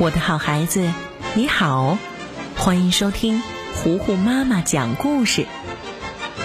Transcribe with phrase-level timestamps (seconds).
[0.00, 0.88] 我的好孩子，
[1.34, 1.98] 你好，
[2.56, 3.42] 欢迎收听
[3.74, 5.44] 糊糊妈妈讲故事。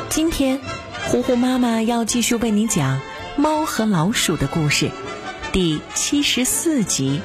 [0.10, 0.60] 今天，
[1.06, 3.00] 糊糊妈妈要继续为你讲
[3.36, 4.90] 猫和老鼠的故事，
[5.52, 7.22] 第七十四集。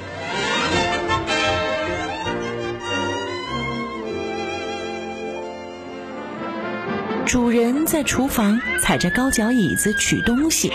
[7.25, 10.75] 主人在厨房踩着高脚椅子取东西，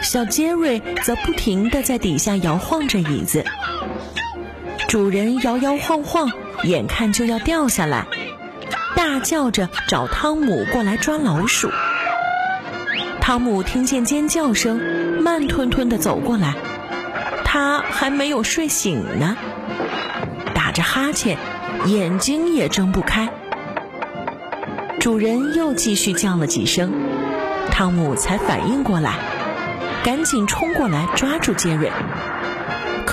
[0.00, 3.44] 小杰瑞则不停地在底下摇晃着椅子。
[4.94, 6.30] 主人摇摇晃晃，
[6.62, 8.06] 眼看就要掉下来，
[8.94, 11.68] 大叫着找汤姆过来抓老鼠。
[13.20, 14.80] 汤姆听见尖叫声，
[15.20, 16.54] 慢吞吞地走过来，
[17.44, 19.36] 他还没有睡醒呢，
[20.54, 21.38] 打着哈欠，
[21.86, 23.30] 眼睛也睁不开。
[25.00, 26.92] 主人又继续叫了几声，
[27.72, 29.14] 汤姆才反应过来，
[30.04, 31.90] 赶紧冲过来抓住杰瑞。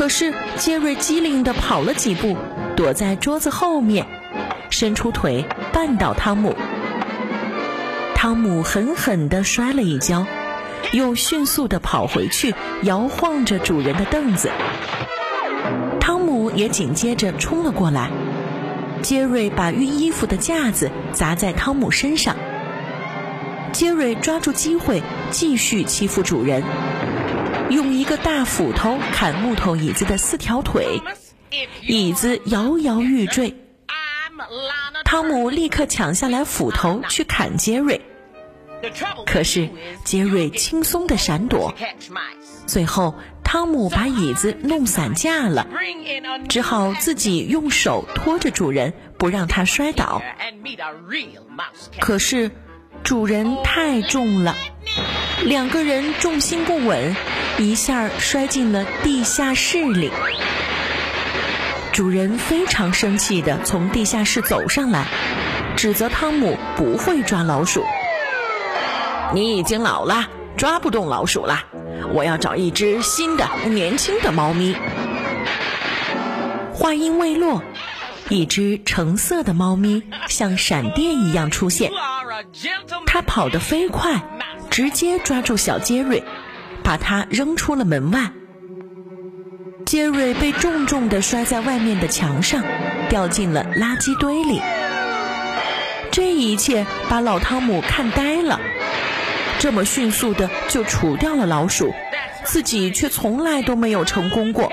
[0.02, 2.36] 可是杰瑞机灵地跑了几步，
[2.76, 4.08] 躲在桌子后面，
[4.72, 6.56] 伸出腿绊倒汤姆。
[8.16, 10.26] 汤姆狠狠地摔了一跤，
[10.92, 14.50] 又迅速地跑回去，摇晃着主人的凳子。
[16.00, 18.10] 汤姆也紧接着冲了过来。
[19.04, 22.36] 杰瑞把熨衣服的架子砸在汤姆身上。
[23.72, 26.64] 杰瑞抓住机会继续欺负主人。
[27.72, 31.02] 用一个大斧头砍木头椅子的四条腿，
[31.88, 33.56] 椅子摇摇欲坠。
[35.06, 38.02] 汤姆立刻抢下来斧头去砍杰瑞，
[39.26, 39.70] 可是
[40.04, 41.74] 杰瑞轻松的闪躲。
[42.68, 45.66] 最后，汤姆把椅子弄散架了，
[46.50, 50.22] 只好自己用手托着主人，不让他摔倒。
[52.02, 52.52] 可是，
[53.04, 54.58] 主人太重了，
[55.46, 57.16] 两个人重心不稳。
[57.58, 60.10] 一下摔进了地下室里，
[61.92, 65.08] 主人非常生气的从地下室走上来，
[65.76, 67.84] 指责汤姆不会抓老鼠。
[69.34, 70.28] 你已经老了，
[70.58, 71.64] 抓不动老鼠了。
[72.14, 74.76] 我要找一只新的、年轻的猫咪。
[76.74, 77.62] 话音未落，
[78.28, 81.92] 一只橙色的猫咪像闪电一样出现，
[83.06, 84.24] 它跑得飞快，
[84.72, 86.24] 直接抓住小杰瑞。
[86.84, 88.32] 把他扔出了门外，
[89.86, 92.64] 杰瑞被重重的摔在外面的墙上，
[93.10, 94.62] 掉进了垃圾堆里。
[96.12, 98.60] 这一切把老汤姆看呆了，
[99.60, 101.94] 这么迅速的就除掉了老鼠，
[102.44, 104.72] 自己却从来都没有成功过。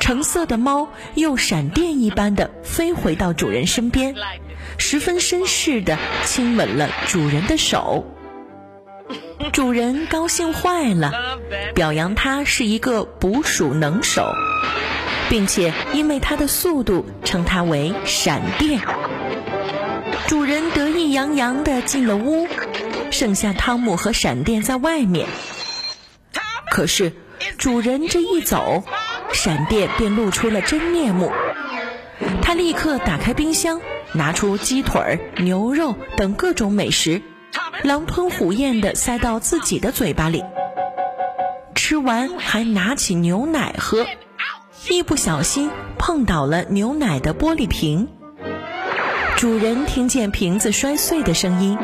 [0.00, 4.14] 橙色的猫又闪电一般的飞回到主人身边，
[4.76, 8.04] 十分绅士的亲吻了主人的手。
[9.52, 11.12] 主人高兴坏了，
[11.74, 14.32] 表扬他是一个捕鼠能手，
[15.28, 18.80] 并且因为他的速度称他为闪电。
[20.26, 22.46] 主人得意洋洋地进了屋，
[23.10, 25.26] 剩下汤姆和闪电在外面。
[26.70, 27.12] 可是
[27.58, 28.84] 主人这一走，
[29.32, 31.32] 闪电便露出了真面目。
[32.42, 33.80] 他立刻打开冰箱，
[34.12, 37.22] 拿出鸡腿、牛肉等各种美食。
[37.82, 40.44] 狼吞虎咽地塞到自己的嘴巴里，
[41.74, 44.06] 吃完还拿起牛奶喝，
[44.90, 48.08] 一不小心碰倒了牛奶的玻璃瓶。
[49.36, 51.78] 主人听见瓶子摔碎的声音，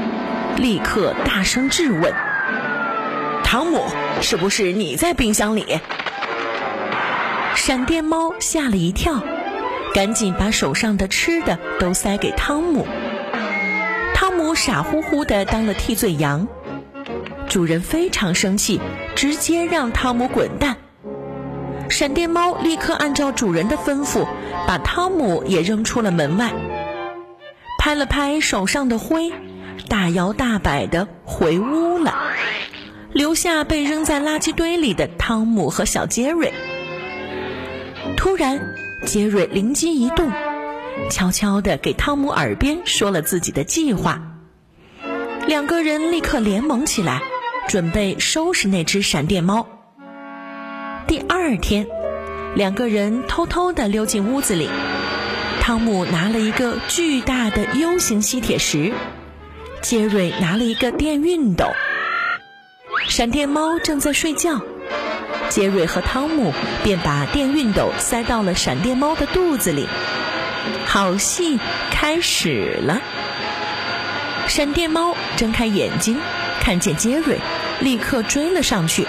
[0.58, 2.12] 立刻大声质问
[3.42, 3.82] ：“汤姆，
[4.20, 5.80] 是不是你在冰箱里？”
[7.56, 9.22] 闪电猫吓了一跳，
[9.94, 12.86] 赶紧把手上的吃的都塞给汤姆。
[14.66, 16.48] 傻乎乎的当了替罪羊，
[17.48, 18.80] 主人非常生气，
[19.14, 20.76] 直接让汤姆滚蛋。
[21.88, 24.26] 闪电猫立刻按照主人的吩咐，
[24.66, 26.52] 把汤姆也扔出了门外，
[27.78, 29.32] 拍了拍手上的灰，
[29.88, 32.12] 大摇大摆的回屋了，
[33.12, 36.52] 留下被扔在垃圾堆里的汤姆和小杰瑞。
[38.16, 38.74] 突然，
[39.06, 40.28] 杰瑞灵机一动。
[41.08, 44.32] 悄悄地给汤姆耳边说了自己的计划，
[45.46, 47.22] 两个人立刻联盟起来，
[47.68, 49.64] 准备收拾那只闪电猫。
[51.06, 51.86] 第二天，
[52.56, 54.68] 两个人偷偷地溜进屋子里，
[55.60, 58.92] 汤姆拿了一个巨大的 U 型吸铁石，
[59.82, 61.66] 杰瑞拿了一个电熨斗，
[63.08, 64.60] 闪电猫正在睡觉，
[65.48, 66.52] 杰瑞和汤姆
[66.82, 69.86] 便把电熨斗塞到了闪电猫的肚子里。
[70.84, 71.60] 好戏
[71.92, 73.00] 开始了！
[74.48, 76.18] 闪电猫睁开眼睛，
[76.60, 77.38] 看见杰瑞，
[77.80, 79.06] 立刻追了上去。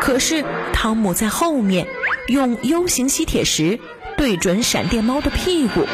[0.00, 1.86] 可是汤姆在后面，
[2.28, 3.78] 用 U 型吸铁石
[4.16, 5.86] 对准闪电猫的屁股。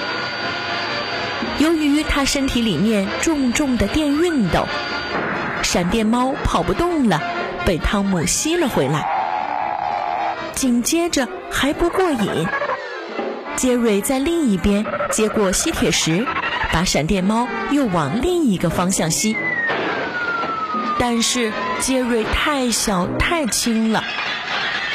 [1.58, 4.66] 由于它身体里面重重的电熨斗，
[5.62, 7.20] 闪电猫跑不动了，
[7.64, 9.04] 被汤姆吸了回来。
[10.54, 12.46] 紧接着还不过瘾，
[13.56, 16.26] 杰瑞在另一边接过吸铁石，
[16.72, 19.36] 把闪电猫又往另一个方向吸。
[20.98, 24.04] 但是杰瑞太小太轻了，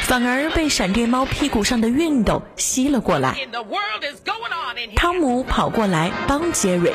[0.02, 3.36] 反而被闪电猫屁股上的熨斗吸了过来。
[4.96, 6.92] 汤姆跑过来帮杰瑞，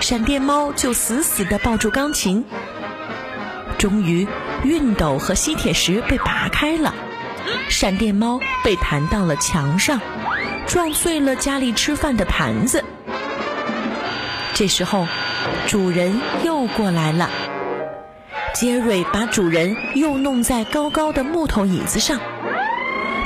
[0.00, 2.44] 闪电猫就死死地抱住钢琴。
[3.76, 4.26] 终于，
[4.64, 6.94] 熨斗和吸铁石被拔开了，
[7.68, 10.00] 闪电猫被弹到了墙上，
[10.66, 12.82] 撞碎了家里吃饭的盘子。
[14.58, 15.06] 这时候，
[15.66, 17.28] 主人又过来了。
[18.54, 22.18] 杰瑞把主人又弄在高高的木头椅子上，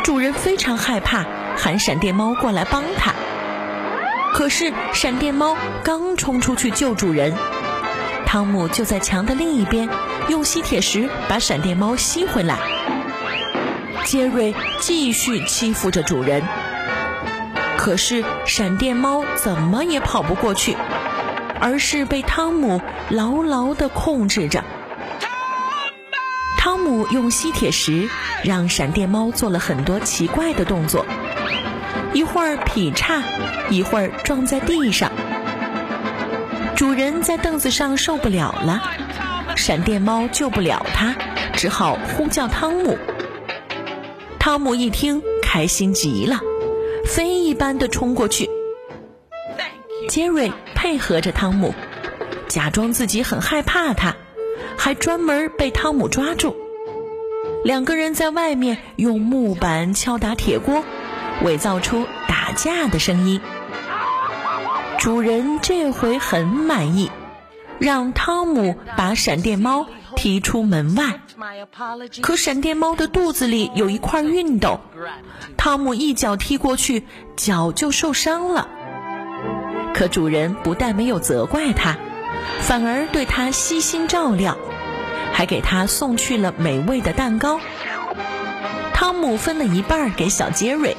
[0.02, 1.24] 主人非常害怕，
[1.56, 3.14] 喊闪电猫过来帮他。
[4.34, 7.32] 可是闪电猫刚冲出去救主人，
[8.26, 9.88] 汤姆就在墙的另一边
[10.28, 12.58] 用吸铁石把闪电猫吸回来。
[14.04, 16.42] 杰瑞继续欺负着主人，
[17.78, 20.76] 可是闪电猫怎么也跑不过去，
[21.60, 22.80] 而是被汤姆
[23.10, 24.64] 牢牢地控制着。
[26.58, 28.08] 汤姆用吸铁石
[28.44, 31.06] 让闪电猫做了很多奇怪的动作。
[32.12, 33.22] 一会儿劈叉，
[33.70, 35.10] 一会儿撞在地上。
[36.74, 38.82] 主人在凳子上受不了了，
[39.54, 41.14] 闪电猫救不了他，
[41.54, 42.98] 只好呼叫汤姆。
[44.38, 46.40] 汤姆一听，开心极了，
[47.06, 48.48] 飞一般的冲过去。
[50.10, 51.72] 杰瑞配合着汤姆，
[52.48, 54.16] 假装自己很害怕他，
[54.76, 56.56] 还专门被汤姆抓住。
[57.62, 60.82] 两个人在外面用木板敲打铁锅。
[61.42, 63.40] 伪造出打架的声音。
[64.98, 67.10] 主人这回很满意，
[67.78, 69.86] 让汤姆把闪电猫
[70.16, 71.20] 踢出门外。
[72.20, 74.80] 可闪电猫的肚子里有一块熨斗，
[75.56, 77.04] 汤姆一脚踢过去，
[77.36, 78.68] 脚就受伤了。
[80.00, 81.98] 可主人不但没有责怪他，
[82.60, 84.56] 反而对他悉心照料，
[85.30, 87.60] 还给他送去了美味的蛋糕。
[88.94, 90.96] 汤姆分了一半给小杰瑞。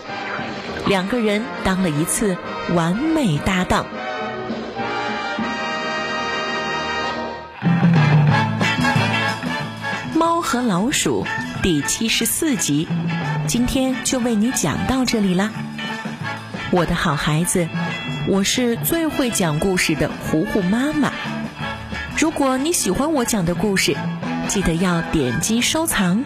[0.85, 2.37] 两个人当了一次
[2.75, 3.87] 完美搭档。
[10.13, 11.25] 猫和老鼠
[11.63, 12.87] 第七十四集，
[13.47, 15.49] 今天就为你讲到这里啦，
[16.69, 17.67] 我的好孩子，
[18.27, 21.11] 我是最会讲故事的糊糊妈妈。
[22.17, 23.97] 如果你喜欢我讲的故事，
[24.47, 26.23] 记得要点击收藏，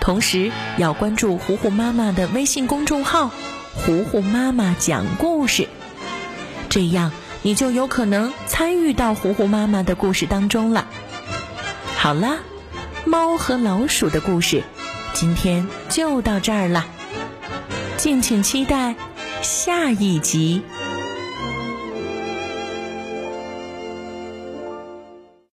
[0.00, 3.30] 同时要关注糊糊妈妈的微信公众号。
[3.74, 5.68] 糊糊妈妈讲故事，
[6.70, 7.12] 这样
[7.42, 10.86] 你就有可能参与到糊糊妈妈的故事当中了。
[11.96, 12.38] 好了，
[13.04, 14.62] 猫和老鼠的故事
[15.12, 16.86] 今天就到这儿了，
[17.98, 18.94] 敬请期待
[19.42, 20.62] 下一集。